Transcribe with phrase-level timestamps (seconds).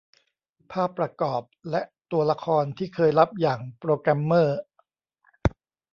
[0.71, 1.41] ภาพประกอบ
[1.71, 4.61] และตัวละครที่เคยลับอย่างโปรแกรมเมอร์